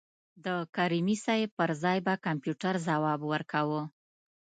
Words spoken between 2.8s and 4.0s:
ځواب ورکاوه.